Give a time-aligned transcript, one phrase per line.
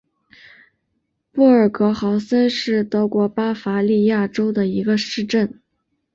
[1.31, 5.61] 布尔格豪森是德国巴伐利亚州的一个市镇。